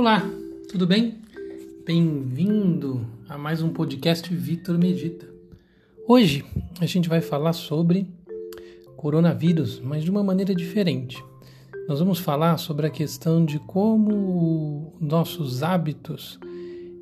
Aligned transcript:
Olá, 0.00 0.22
tudo 0.70 0.86
bem? 0.86 1.18
Bem-vindo 1.84 3.06
a 3.28 3.36
mais 3.36 3.60
um 3.60 3.68
podcast 3.68 4.34
Vitor 4.34 4.78
Medita. 4.78 5.28
Hoje 6.08 6.42
a 6.80 6.86
gente 6.86 7.06
vai 7.06 7.20
falar 7.20 7.52
sobre 7.52 8.08
coronavírus, 8.96 9.78
mas 9.78 10.02
de 10.02 10.10
uma 10.10 10.24
maneira 10.24 10.54
diferente. 10.54 11.22
Nós 11.86 11.98
vamos 11.98 12.18
falar 12.18 12.56
sobre 12.56 12.86
a 12.86 12.90
questão 12.90 13.44
de 13.44 13.58
como 13.58 14.96
nossos 14.98 15.62
hábitos 15.62 16.40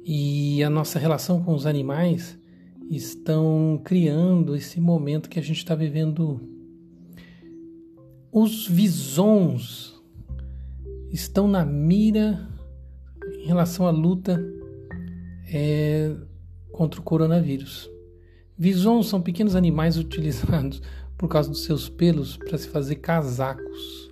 e 0.05 0.61
a 0.65 0.69
nossa 0.69 0.99
relação 0.99 1.41
com 1.41 1.55
os 1.55 1.67
animais 1.67 2.37
estão 2.91 3.81
criando 3.85 4.57
esse 4.57 4.81
momento 4.81 5.29
que 5.31 5.39
a 5.39 5.43
gente 5.43 5.59
está 5.59 5.77
vivendo. 5.77 6.41
Os 8.33 8.67
visons 8.67 10.03
estão 11.13 11.47
na 11.47 11.65
mira 11.65 12.58
em 13.49 13.51
relação 13.51 13.87
à 13.87 13.91
luta 13.91 14.39
é, 15.51 16.15
contra 16.71 17.01
o 17.01 17.03
coronavírus. 17.03 17.91
Visons 18.59 19.09
são 19.09 19.23
pequenos 19.23 19.57
animais 19.57 19.97
utilizados 19.97 20.83
por 21.17 21.29
causa 21.29 21.49
dos 21.49 21.65
seus 21.65 21.89
pelos 21.89 22.37
para 22.37 22.59
se 22.59 22.69
fazer 22.69 22.97
casacos. 22.97 24.11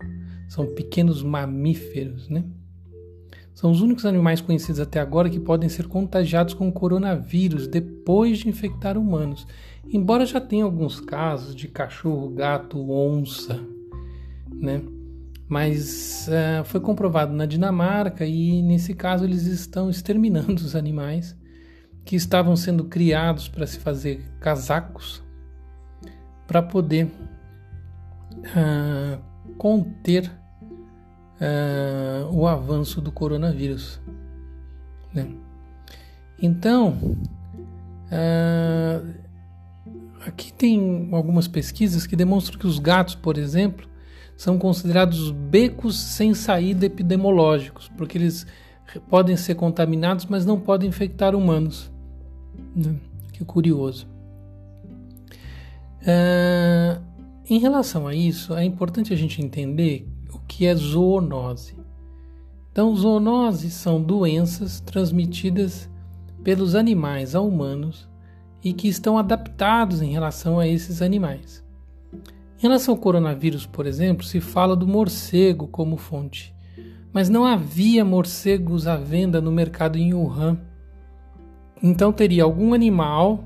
São 0.49 0.67
pequenos 0.75 1.23
mamíferos, 1.23 2.30
né? 2.30 2.45
São 3.53 3.71
os 3.71 3.83
únicos 3.83 4.07
animais 4.07 4.41
conhecidos 4.41 4.80
até 4.80 5.01
agora 5.01 5.29
que 5.29 5.41
podem 5.41 5.69
ser 5.69 5.87
contagiados 5.87 6.55
com 6.55 6.73
coronavírus 6.73 7.66
depois 7.69 8.39
de 8.39 8.49
infectar 8.49 8.97
humanos. 8.97 9.47
Embora 9.87 10.25
já 10.25 10.41
tenha 10.41 10.65
alguns 10.65 10.99
casos 10.99 11.55
de 11.55 11.69
cachorro, 11.69 12.30
gato, 12.30 12.91
onça, 12.91 13.60
né? 14.51 14.82
Mas 15.49 16.29
uh, 16.29 16.65
foi 16.65 16.80
comprovado 16.80 17.33
na 17.33 17.47
Dinamarca 17.47 18.27
e 18.27 18.63
nesse 18.63 18.95
caso 18.95 19.25
eles 19.25 19.47
estão 19.47 19.88
exterminando 19.88 20.55
os 20.55 20.75
animais 20.75 21.37
que 22.05 22.16
estavam 22.16 22.57
sendo 22.57 22.85
criados 22.85 23.49
para 23.49 23.66
se 23.66 23.79
fazer 23.79 24.23
casacos 24.41 25.23
para 26.47 26.63
poder 26.63 27.07
uh, 28.37 29.21
conter 29.57 30.30
uh, 31.41 32.33
o 32.33 32.47
avanço 32.47 33.01
do 33.01 33.10
coronavírus. 33.10 34.01
Né? 35.13 35.29
Então, 36.41 37.16
aqui 40.27 40.53
tem 40.53 41.09
algumas 41.13 41.49
pesquisas 41.49 42.07
que 42.07 42.15
demonstram 42.15 42.59
que 42.59 42.66
os 42.66 42.79
gatos, 42.79 43.15
por 43.15 43.38
exemplo, 43.38 43.88
são 44.37 44.59
considerados 44.59 45.30
becos 45.30 45.98
sem 45.98 46.34
saída 46.34 46.87
epidemiológicos, 46.87 47.90
porque 47.96 48.18
eles 48.18 48.46
podem 49.09 49.37
ser 49.37 49.54
contaminados, 49.54 50.26
mas 50.26 50.45
não 50.45 50.60
podem 50.60 50.88
infectar 50.88 51.34
humanos. 51.34 51.90
Né? 52.74 52.96
Que 53.32 53.45
curioso. 53.45 54.07
Uh, 56.02 57.02
em 57.48 57.59
relação 57.59 58.07
a 58.07 58.14
isso, 58.14 58.54
é 58.54 58.64
importante 58.64 59.12
a 59.12 59.16
gente 59.16 59.42
entender 59.42 60.07
o 60.32 60.38
que 60.40 60.66
é 60.66 60.74
zoonose. 60.74 61.74
Então, 62.70 62.95
zoonoses 62.95 63.73
são 63.73 64.03
doenças 64.03 64.81
transmitidas 64.81 65.88
pelos 66.44 66.75
animais 66.75 67.34
a 67.34 67.41
humanos 67.41 68.09
e 68.62 68.72
que 68.72 68.87
estão 68.87 69.16
adaptados 69.16 70.03
em 70.03 70.10
relação 70.10 70.59
a 70.59 70.69
esses 70.69 71.00
animais. 71.00 71.66
Em 72.59 72.62
relação 72.62 72.94
ao 72.94 73.00
coronavírus, 73.00 73.66
por 73.66 73.87
exemplo, 73.87 74.25
se 74.25 74.41
fala 74.41 74.75
do 74.75 74.87
morcego 74.87 75.69
como 75.69 75.97
fonte, 75.97 76.54
mas 77.12 77.28
não 77.28 77.44
havia 77.44 78.04
morcegos 78.04 78.86
à 78.86 78.97
venda 78.97 79.41
no 79.41 79.53
mercado 79.53 79.98
em 79.98 80.14
Wuhan. 80.14 80.58
Então 81.82 82.12
teria 82.12 82.44
algum 82.44 82.72
animal 82.72 83.44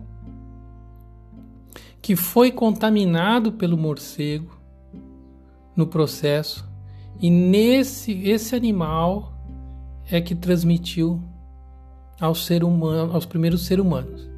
que 2.01 2.15
foi 2.15 2.53
contaminado 2.53 3.53
pelo 3.53 3.77
morcego 3.77 4.57
no 5.77 5.87
processo 5.87 6.69
e 7.21 7.31
nesse 7.31 8.13
esse 8.29 8.55
animal 8.55 9.33
é 10.11 10.21
que 10.21 10.35
transmitiu 10.35 11.21
ao 12.21 12.35
ser 12.35 12.63
humano, 12.65 13.13
aos 13.13 13.27
primeiros 13.27 13.67
seres 13.67 13.85
humanos. 13.85 14.29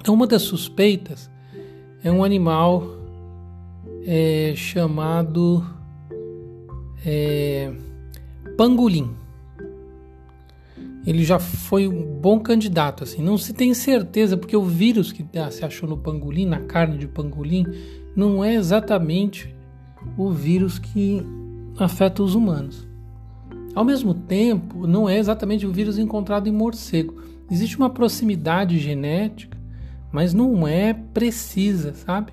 Então 0.00 0.14
uma 0.14 0.26
das 0.26 0.42
suspeitas 0.42 1.30
é 2.02 2.10
um 2.10 2.24
animal 2.24 2.99
é, 4.06 4.52
chamado 4.56 5.64
é, 7.04 7.72
Pangolim. 8.56 9.10
Ele 11.06 11.24
já 11.24 11.38
foi 11.38 11.88
um 11.88 12.20
bom 12.20 12.38
candidato, 12.38 13.04
assim. 13.04 13.22
Não 13.22 13.38
se 13.38 13.54
tem 13.54 13.72
certeza, 13.72 14.36
porque 14.36 14.56
o 14.56 14.64
vírus 14.64 15.12
que 15.12 15.24
ah, 15.38 15.50
se 15.50 15.64
achou 15.64 15.88
no 15.88 15.96
pangolim, 15.96 16.44
na 16.44 16.60
carne 16.60 16.98
de 16.98 17.08
pangolim, 17.08 17.64
não 18.14 18.44
é 18.44 18.54
exatamente 18.54 19.54
o 20.16 20.30
vírus 20.30 20.78
que 20.78 21.22
afeta 21.78 22.22
os 22.22 22.34
humanos. 22.34 22.86
Ao 23.74 23.84
mesmo 23.84 24.12
tempo, 24.12 24.86
não 24.86 25.08
é 25.08 25.18
exatamente 25.18 25.66
o 25.66 25.72
vírus 25.72 25.96
encontrado 25.96 26.48
em 26.48 26.52
morcego. 26.52 27.14
Existe 27.50 27.78
uma 27.78 27.88
proximidade 27.88 28.78
genética, 28.78 29.56
mas 30.12 30.34
não 30.34 30.68
é 30.68 30.92
precisa, 30.92 31.94
sabe? 31.94 32.32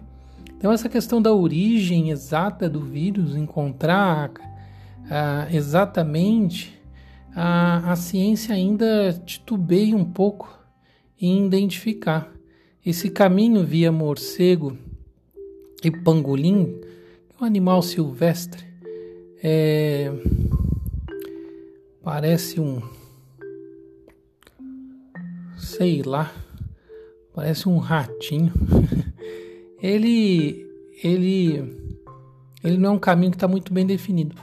Então, 0.57 0.71
essa 0.71 0.89
questão 0.89 1.21
da 1.21 1.31
origem 1.31 2.09
exata 2.09 2.67
do 2.67 2.81
vírus, 2.81 3.35
encontrar 3.35 4.31
ah, 5.09 5.47
exatamente, 5.51 6.77
a, 7.35 7.91
a 7.91 7.95
ciência 7.95 8.55
ainda 8.55 9.13
titubeia 9.23 9.95
um 9.95 10.03
pouco 10.03 10.57
em 11.21 11.45
identificar. 11.45 12.33
Esse 12.83 13.11
caminho 13.11 13.63
via 13.63 13.91
morcego 13.91 14.75
e 15.83 15.91
pangolim, 15.91 16.81
um 17.39 17.45
animal 17.45 17.83
silvestre, 17.83 18.65
é, 19.43 20.11
parece 22.03 22.59
um, 22.59 22.81
sei 25.55 26.01
lá, 26.01 26.33
parece 27.33 27.69
um 27.69 27.77
ratinho. 27.77 28.51
ele, 29.81 30.65
ele, 31.03 31.75
ele 32.63 32.77
não 32.77 32.91
é 32.91 32.93
um 32.93 32.99
caminho 32.99 33.31
que 33.31 33.37
está 33.37 33.47
muito 33.47 33.73
bem 33.73 33.85
definido. 33.85 34.35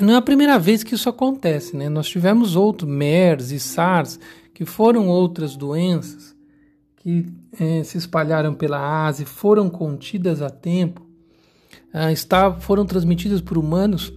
Não 0.00 0.14
é 0.14 0.16
a 0.16 0.22
primeira 0.22 0.58
vez 0.58 0.84
que 0.84 0.94
isso 0.94 1.08
acontece, 1.08 1.76
né? 1.76 1.88
Nós 1.88 2.08
tivemos 2.08 2.54
outros, 2.54 2.88
MERS 2.88 3.50
e 3.50 3.58
SARS, 3.58 4.20
que 4.54 4.64
foram 4.64 5.08
outras 5.08 5.56
doenças 5.56 6.36
que 6.96 7.26
é, 7.58 7.82
se 7.84 7.96
espalharam 7.96 8.54
pela 8.54 9.06
Ásia, 9.06 9.24
foram 9.24 9.70
contidas 9.70 10.42
a 10.42 10.50
tempo, 10.50 11.06
ah, 11.92 12.12
está, 12.12 12.52
foram 12.52 12.84
transmitidas 12.84 13.40
por 13.40 13.56
humanos, 13.56 14.12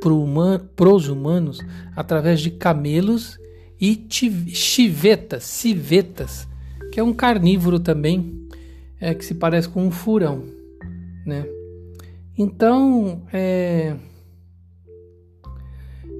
por 0.00 0.12
human, 0.12 0.58
pros 0.74 1.08
humanos, 1.08 1.60
através 1.96 2.40
de 2.40 2.50
camelos 2.50 3.38
e 3.80 4.06
chivetas, 4.48 5.44
civetas, 5.44 6.48
que 6.92 7.00
é 7.00 7.02
um 7.02 7.12
carnívoro 7.12 7.78
também, 7.78 8.41
é, 9.02 9.12
que 9.12 9.24
se 9.24 9.34
parece 9.34 9.68
com 9.68 9.84
um 9.84 9.90
furão, 9.90 10.44
né? 11.26 11.44
Então, 12.38 13.22
é, 13.32 13.96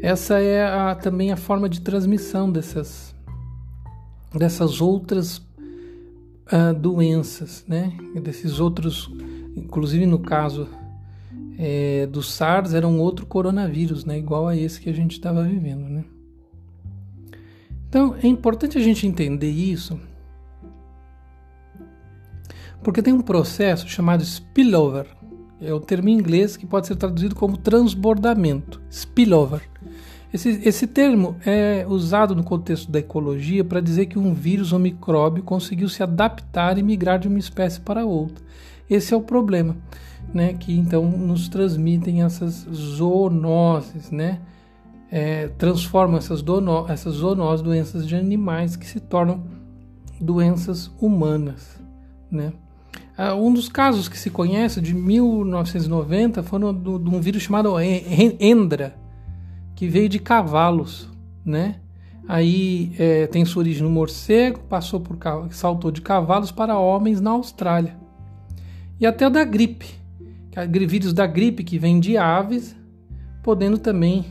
essa 0.03 0.41
é 0.41 0.65
a, 0.65 0.97
também 0.97 1.31
a 1.31 1.37
forma 1.37 1.69
de 1.69 1.81
transmissão 1.81 2.51
dessas, 2.51 3.15
dessas 4.35 4.81
outras 4.81 5.39
uh, 5.39 6.75
doenças, 6.77 7.65
né? 7.69 7.93
Desses 8.21 8.59
outros, 8.59 9.09
inclusive 9.57 10.05
no 10.05 10.19
caso 10.19 10.69
é, 11.57 12.07
do 12.07 12.21
SARS, 12.21 12.75
era 12.75 12.87
um 12.87 12.99
outro 12.99 13.27
coronavírus, 13.27 14.05
né? 14.05 14.19
Igual 14.19 14.49
a 14.49 14.57
esse 14.57 14.81
que 14.81 14.91
a 14.91 14.95
gente 14.95 15.13
estava 15.13 15.45
vivendo, 15.45 15.89
né? 15.89 16.05
Então, 17.89 18.17
é 18.21 18.27
importante 18.27 18.77
a 18.77 18.81
gente 18.81 19.07
entender 19.07 19.51
isso 19.51 20.01
porque 22.83 23.03
tem 23.03 23.13
um 23.13 23.21
processo 23.21 23.89
chamado 23.89 24.23
spillover, 24.23 25.07
é 25.61 25.73
o 25.73 25.81
termo 25.81 26.09
em 26.09 26.15
inglês 26.15 26.57
que 26.57 26.67
pode 26.67 26.89
ser 26.89 26.97
traduzido 26.97 27.37
como 27.37 27.57
transbordamento, 27.57 28.83
spillover. 28.91 29.63
Esse, 30.33 30.61
esse 30.65 30.87
termo 30.87 31.37
é 31.45 31.85
usado 31.87 32.35
no 32.35 32.43
contexto 32.43 32.91
da 32.91 32.99
ecologia 32.99 33.63
para 33.63 33.81
dizer 33.81 34.07
que 34.07 34.19
um 34.19 34.33
vírus 34.33 34.73
ou 34.73 34.79
micróbio 34.79 35.43
conseguiu 35.43 35.89
se 35.89 36.03
adaptar 36.03 36.79
e 36.79 36.83
migrar 36.83 37.19
de 37.19 37.29
uma 37.29 37.39
espécie 37.39 37.81
para 37.81 38.05
outra. 38.05 38.43
Esse 38.89 39.13
é 39.13 39.17
o 39.17 39.21
problema, 39.21 39.77
né? 40.33 40.55
Que 40.55 40.77
então 40.77 41.05
nos 41.05 41.49
transmitem 41.49 42.23
essas 42.23 42.67
zoonoses, 42.73 44.11
né? 44.11 44.41
É, 45.11 45.49
transformam 45.49 46.17
essas, 46.17 46.41
dono, 46.41 46.87
essas 46.89 47.17
zoonoses, 47.17 47.63
doenças 47.63 48.07
de 48.07 48.17
animais 48.17 48.75
que 48.75 48.87
se 48.87 48.99
tornam 48.99 49.45
doenças 50.19 50.91
humanas, 50.99 51.79
né? 52.31 52.55
Uh, 53.19 53.35
um 53.35 53.53
dos 53.53 53.69
casos 53.69 54.09
que 54.09 54.19
se 54.19 54.31
conhece 54.31 54.81
de 54.81 54.95
1990 54.95 56.43
foram 56.43 56.73
de 56.73 56.89
um 56.89 57.21
vírus 57.21 57.43
chamado 57.43 57.75
Endra, 57.79 58.97
que 59.75 59.87
veio 59.87 60.09
de 60.09 60.19
cavalos, 60.19 61.09
né? 61.45 61.77
Aí 62.27 62.93
é, 62.99 63.27
tem 63.27 63.45
sua 63.45 63.61
origem 63.61 63.83
no 63.83 63.91
morcego, 63.91 64.61
passou 64.61 65.01
por 65.01 65.19
saltou 65.51 65.91
de 65.91 66.01
cavalos 66.01 66.53
para 66.53 66.79
homens 66.79 67.21
na 67.21 67.31
Austrália. 67.31 67.97
E 68.99 69.07
até 69.07 69.27
o 69.27 69.31
da 69.31 69.45
gripe, 69.45 69.87
vírus 70.87 71.13
da 71.13 71.27
gripe 71.27 71.65
que 71.65 71.79
vem 71.79 71.99
de 71.99 72.17
aves, 72.17 72.77
podendo 73.43 73.77
também 73.77 74.27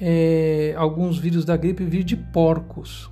é, 0.00 0.74
alguns 0.76 1.18
vírus 1.18 1.44
da 1.44 1.56
gripe 1.56 1.84
vir 1.84 2.04
de 2.04 2.16
porcos. 2.16 3.10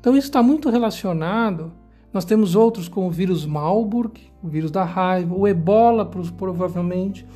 Então 0.00 0.16
isso 0.16 0.28
está 0.28 0.42
muito 0.42 0.70
relacionado. 0.70 1.72
Nós 2.16 2.24
temos 2.24 2.56
outros 2.56 2.88
como 2.88 3.08
o 3.08 3.10
vírus 3.10 3.44
Marburg, 3.44 4.18
o 4.42 4.48
vírus 4.48 4.70
da 4.70 4.82
raiva, 4.84 5.34
o 5.34 5.46
Ebola 5.46 6.10
provavelmente, 6.34 7.26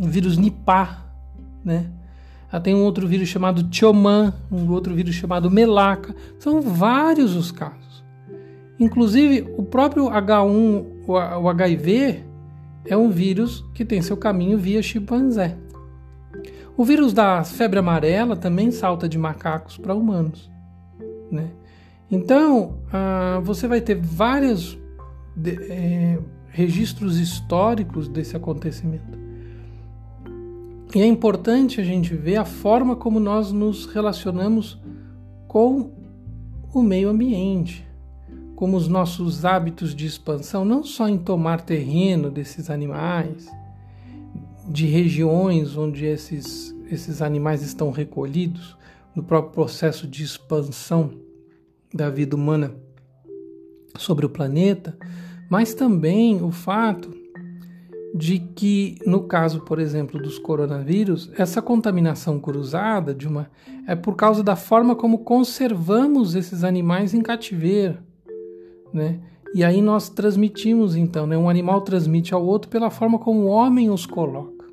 o 0.00 0.04
vírus 0.04 0.36
Nipah, 0.36 1.06
né? 1.64 1.92
Ah, 2.50 2.58
tem 2.58 2.74
um 2.74 2.82
outro 2.82 3.06
vírus 3.06 3.28
chamado 3.28 3.68
Tioman, 3.68 4.34
um 4.50 4.68
outro 4.72 4.96
vírus 4.96 5.14
chamado 5.14 5.48
Melaca. 5.48 6.12
São 6.40 6.60
vários 6.60 7.36
os 7.36 7.52
casos. 7.52 8.02
Inclusive, 8.80 9.48
o 9.56 9.62
próprio 9.62 10.06
H1, 10.06 10.86
o 11.06 11.48
HIV, 11.48 12.24
é 12.86 12.96
um 12.96 13.10
vírus 13.10 13.64
que 13.72 13.84
tem 13.84 14.02
seu 14.02 14.16
caminho 14.16 14.58
via 14.58 14.82
chimpanzé. 14.82 15.56
O 16.76 16.84
vírus 16.84 17.12
da 17.12 17.44
febre 17.44 17.78
amarela 17.78 18.34
também 18.34 18.72
salta 18.72 19.08
de 19.08 19.16
macacos 19.16 19.78
para 19.78 19.94
humanos. 19.94 20.50
Né? 21.30 21.50
Então, 22.10 22.78
ah, 22.92 23.40
você 23.44 23.68
vai 23.68 23.80
ter 23.80 23.94
vários 23.94 24.76
é, 25.46 26.18
registros 26.48 27.18
históricos 27.18 28.08
desse 28.08 28.36
acontecimento. 28.36 29.18
E 30.92 31.00
é 31.00 31.06
importante 31.06 31.80
a 31.80 31.84
gente 31.84 32.14
ver 32.14 32.36
a 32.36 32.44
forma 32.44 32.96
como 32.96 33.20
nós 33.20 33.52
nos 33.52 33.86
relacionamos 33.86 34.80
com 35.46 35.92
o 36.74 36.82
meio 36.82 37.08
ambiente, 37.08 37.86
como 38.56 38.76
os 38.76 38.88
nossos 38.88 39.44
hábitos 39.44 39.94
de 39.94 40.04
expansão, 40.04 40.64
não 40.64 40.82
só 40.82 41.08
em 41.08 41.16
tomar 41.16 41.60
terreno 41.60 42.28
desses 42.28 42.68
animais, 42.68 43.48
de 44.68 44.86
regiões 44.86 45.76
onde 45.76 46.04
esses, 46.04 46.74
esses 46.90 47.22
animais 47.22 47.62
estão 47.62 47.92
recolhidos, 47.92 48.76
no 49.14 49.22
próprio 49.22 49.52
processo 49.52 50.06
de 50.06 50.22
expansão 50.22 51.10
da 51.92 52.08
vida 52.08 52.36
humana 52.36 52.74
sobre 53.96 54.24
o 54.24 54.30
planeta, 54.30 54.96
mas 55.50 55.74
também 55.74 56.42
o 56.42 56.50
fato 56.50 57.10
de 58.14 58.38
que, 58.38 58.98
no 59.06 59.24
caso, 59.24 59.60
por 59.60 59.78
exemplo, 59.78 60.20
dos 60.20 60.38
coronavírus, 60.38 61.30
essa 61.36 61.62
contaminação 61.62 62.40
cruzada 62.40 63.14
de 63.14 63.28
uma 63.28 63.50
é 63.86 63.94
por 63.94 64.16
causa 64.16 64.42
da 64.42 64.56
forma 64.56 64.96
como 64.96 65.18
conservamos 65.18 66.34
esses 66.34 66.64
animais 66.64 67.14
em 67.14 67.22
cativeiro, 67.22 67.98
né? 68.92 69.20
E 69.54 69.64
aí 69.64 69.82
nós 69.82 70.08
transmitimos 70.08 70.94
então, 70.94 71.26
né? 71.26 71.36
Um 71.36 71.48
animal 71.48 71.80
transmite 71.80 72.34
ao 72.34 72.44
outro 72.44 72.70
pela 72.70 72.90
forma 72.90 73.18
como 73.18 73.40
o 73.40 73.46
homem 73.46 73.90
os 73.90 74.06
coloca. 74.06 74.64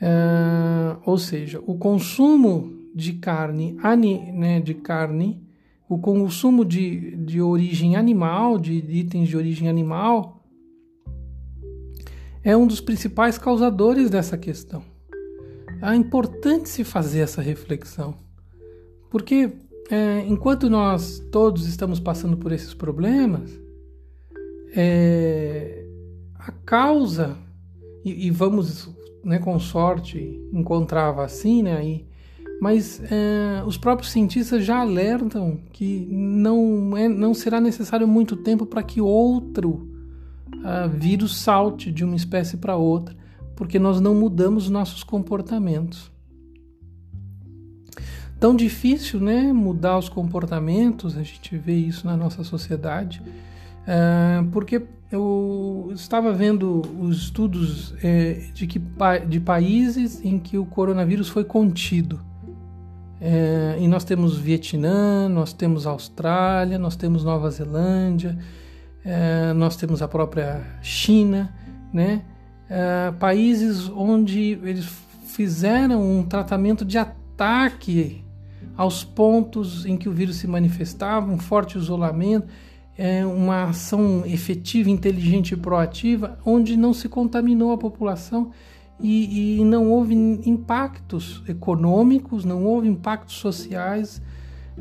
É, 0.00 0.96
ou 1.04 1.18
seja, 1.18 1.60
o 1.66 1.76
consumo 1.76 2.72
de 2.94 3.14
carne, 3.14 3.76
né, 4.32 4.60
de 4.60 4.74
carne, 4.74 5.45
o 5.88 5.98
consumo 5.98 6.64
de, 6.64 7.16
de 7.16 7.40
origem 7.40 7.96
animal, 7.96 8.58
de 8.58 8.72
itens 8.72 9.28
de 9.28 9.36
origem 9.36 9.68
animal, 9.68 10.44
é 12.42 12.56
um 12.56 12.66
dos 12.66 12.80
principais 12.80 13.38
causadores 13.38 14.10
dessa 14.10 14.36
questão. 14.36 14.82
É 15.82 15.94
importante 15.94 16.68
se 16.68 16.84
fazer 16.84 17.20
essa 17.20 17.42
reflexão, 17.42 18.16
porque 19.10 19.52
é, 19.90 20.20
enquanto 20.26 20.68
nós 20.68 21.20
todos 21.30 21.66
estamos 21.66 22.00
passando 22.00 22.36
por 22.36 22.50
esses 22.50 22.74
problemas, 22.74 23.50
é, 24.74 25.86
a 26.34 26.50
causa, 26.50 27.36
e, 28.04 28.26
e, 28.26 28.30
vamos 28.30 28.90
né, 29.24 29.38
com 29.38 29.58
sorte 29.58 30.40
encontrar 30.52 31.08
a 31.08 31.12
vacina, 31.12 31.82
e, 31.82 32.06
mas 32.60 33.00
é, 33.04 33.62
os 33.66 33.76
próprios 33.76 34.12
cientistas 34.12 34.64
já 34.64 34.78
alertam 34.78 35.58
que 35.72 36.06
não, 36.10 36.96
é, 36.96 37.08
não 37.08 37.34
será 37.34 37.60
necessário 37.60 38.08
muito 38.08 38.36
tempo 38.36 38.64
para 38.64 38.82
que 38.82 39.00
outro 39.00 39.88
uh, 40.54 40.88
vírus 40.88 41.36
salte 41.36 41.92
de 41.92 42.04
uma 42.04 42.16
espécie 42.16 42.56
para 42.56 42.76
outra, 42.76 43.14
porque 43.54 43.78
nós 43.78 44.00
não 44.00 44.14
mudamos 44.14 44.70
nossos 44.70 45.04
comportamentos. 45.04 46.10
Tão 48.40 48.54
difícil, 48.54 49.20
né, 49.20 49.52
mudar 49.52 49.98
os 49.98 50.08
comportamentos, 50.08 51.16
a 51.16 51.22
gente 51.22 51.56
vê 51.56 51.74
isso 51.74 52.06
na 52.06 52.16
nossa 52.16 52.44
sociedade, 52.44 53.22
uh, 53.82 54.46
porque 54.50 54.82
eu 55.10 55.90
estava 55.94 56.32
vendo 56.32 56.82
os 57.00 57.22
estudos 57.22 57.94
eh, 58.02 58.50
de, 58.52 58.66
que, 58.66 58.80
de 59.28 59.38
países 59.38 60.20
em 60.24 60.36
que 60.36 60.58
o 60.58 60.66
coronavírus 60.66 61.28
foi 61.28 61.44
contido. 61.44 62.20
É, 63.20 63.76
e 63.80 63.88
nós 63.88 64.04
temos 64.04 64.36
Vietnã, 64.36 65.28
nós 65.28 65.52
temos 65.52 65.86
Austrália, 65.86 66.78
nós 66.78 66.96
temos 66.96 67.24
Nova 67.24 67.50
Zelândia, 67.50 68.38
é, 69.04 69.52
nós 69.54 69.76
temos 69.76 70.02
a 70.02 70.08
própria 70.08 70.62
China, 70.82 71.54
né? 71.92 72.22
É, 72.68 73.12
países 73.12 73.88
onde 73.88 74.58
eles 74.62 74.86
fizeram 75.26 76.02
um 76.02 76.24
tratamento 76.24 76.84
de 76.84 76.98
ataque 76.98 78.24
aos 78.76 79.04
pontos 79.04 79.86
em 79.86 79.96
que 79.96 80.08
o 80.08 80.12
vírus 80.12 80.36
se 80.36 80.46
manifestava, 80.46 81.30
um 81.30 81.38
forte 81.38 81.78
isolamento, 81.78 82.48
é, 82.98 83.24
uma 83.24 83.64
ação 83.64 84.24
efetiva, 84.26 84.90
inteligente 84.90 85.52
e 85.52 85.56
proativa, 85.56 86.38
onde 86.44 86.76
não 86.76 86.92
se 86.92 87.08
contaminou 87.08 87.72
a 87.72 87.78
população 87.78 88.50
e, 89.00 89.58
e 89.60 89.64
não 89.64 89.90
houve 89.90 90.14
impactos 90.14 91.42
econômicos, 91.48 92.44
não 92.44 92.64
houve 92.64 92.88
impactos 92.88 93.36
sociais, 93.36 94.22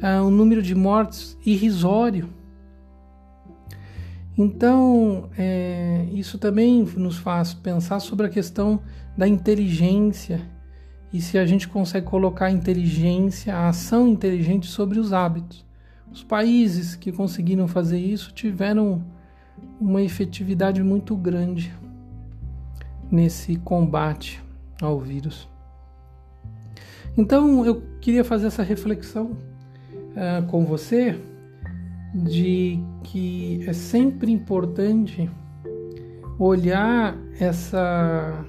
é, 0.02 0.22
um 0.22 0.32
número 0.32 0.62
de 0.62 0.74
mortes 0.74 1.38
irrisório. 1.46 2.30
Então, 4.38 5.30
é, 5.38 6.08
isso 6.14 6.38
também 6.38 6.84
nos 6.98 7.18
faz 7.18 7.54
pensar 7.54 8.00
sobre 8.00 8.26
a 8.26 8.30
questão 8.30 8.82
da 9.18 9.28
inteligência 9.28 10.42
e 11.14 11.22
se 11.22 11.38
a 11.38 11.46
gente 11.46 11.68
consegue 11.68 12.06
colocar 12.06 12.48
a 12.48 12.52
inteligência, 12.52 13.56
a 13.56 13.70
ação 13.70 14.08
inteligente 14.08 14.68
sobre 14.68 15.00
os 15.00 15.14
hábitos. 15.14 15.66
Os 16.12 16.24
países 16.24 16.96
que 16.96 17.12
conseguiram 17.12 17.68
fazer 17.68 18.00
isso 18.00 18.34
tiveram 18.34 19.06
uma 19.80 20.02
efetividade 20.02 20.84
muito 20.84 21.16
grande 21.16 21.74
nesse 23.12 23.56
combate 23.58 24.44
ao 24.82 25.00
vírus. 25.00 25.48
Então, 27.18 27.66
eu 27.66 27.82
queria 28.02 28.24
fazer 28.24 28.48
essa 28.48 28.64
reflexão 28.64 29.32
uh, 29.32 30.46
com 30.48 30.66
você 30.66 31.20
de 32.14 32.80
que 33.04 33.64
é 33.68 33.74
sempre 33.74 34.32
importante 34.32 35.30
olhar 36.38 37.18
essa 37.40 38.46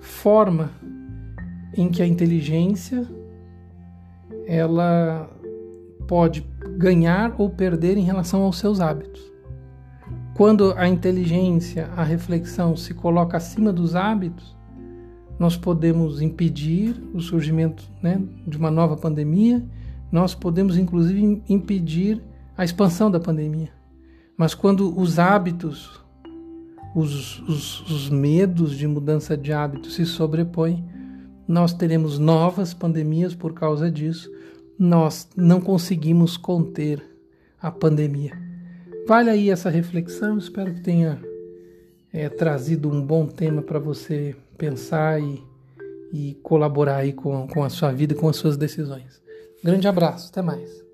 forma 0.00 0.70
em 1.76 1.88
que 1.88 2.02
a 2.02 2.06
inteligência 2.06 3.06
ela 4.46 5.28
pode 6.06 6.46
ganhar 6.78 7.34
ou 7.38 7.50
perder 7.50 7.96
em 7.96 8.02
relação 8.02 8.42
aos 8.42 8.58
seus 8.58 8.80
hábitos. 8.80 9.35
Quando 10.36 10.74
a 10.76 10.86
inteligência, 10.86 11.88
a 11.96 12.04
reflexão 12.04 12.76
se 12.76 12.92
coloca 12.92 13.38
acima 13.38 13.72
dos 13.72 13.94
hábitos, 13.94 14.54
nós 15.38 15.56
podemos 15.56 16.20
impedir 16.20 16.94
o 17.14 17.20
surgimento 17.22 17.82
né, 18.02 18.22
de 18.46 18.58
uma 18.58 18.70
nova 18.70 18.98
pandemia, 18.98 19.64
nós 20.12 20.34
podemos 20.34 20.76
inclusive 20.76 21.42
impedir 21.48 22.22
a 22.54 22.62
expansão 22.66 23.10
da 23.10 23.18
pandemia. 23.18 23.70
Mas 24.36 24.54
quando 24.54 24.98
os 25.00 25.18
hábitos, 25.18 26.04
os, 26.94 27.40
os, 27.40 27.90
os 27.90 28.10
medos 28.10 28.76
de 28.76 28.86
mudança 28.86 29.38
de 29.38 29.54
hábitos 29.54 29.94
se 29.94 30.04
sobrepõem, 30.04 30.84
nós 31.48 31.72
teremos 31.72 32.18
novas 32.18 32.74
pandemias 32.74 33.34
por 33.34 33.54
causa 33.54 33.90
disso. 33.90 34.30
Nós 34.78 35.30
não 35.34 35.62
conseguimos 35.62 36.36
conter 36.36 37.02
a 37.58 37.70
pandemia. 37.70 38.45
Vale 39.06 39.30
aí 39.30 39.50
essa 39.50 39.70
reflexão, 39.70 40.36
espero 40.36 40.74
que 40.74 40.80
tenha 40.80 41.20
é, 42.12 42.28
trazido 42.28 42.90
um 42.90 43.00
bom 43.00 43.26
tema 43.26 43.62
para 43.62 43.78
você 43.78 44.34
pensar 44.58 45.20
e, 45.20 45.42
e 46.12 46.34
colaborar 46.42 46.96
aí 46.96 47.12
com, 47.12 47.46
com 47.46 47.62
a 47.62 47.70
sua 47.70 47.92
vida 47.92 48.14
e 48.14 48.16
com 48.16 48.28
as 48.28 48.36
suas 48.36 48.56
decisões. 48.56 49.22
Grande 49.62 49.86
abraço, 49.86 50.30
até 50.30 50.42
mais. 50.42 50.85